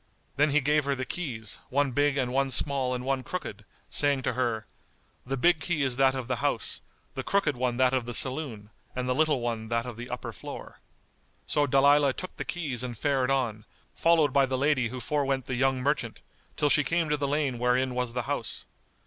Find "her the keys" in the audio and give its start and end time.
0.85-1.59